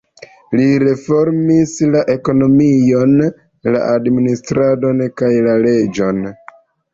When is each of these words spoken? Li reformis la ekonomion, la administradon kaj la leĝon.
Li 0.59 0.63
reformis 0.83 1.73
la 1.95 2.01
ekonomion, 2.13 3.13
la 3.77 3.83
administradon 3.99 5.05
kaj 5.23 5.31
la 5.51 5.55
leĝon. 5.67 6.27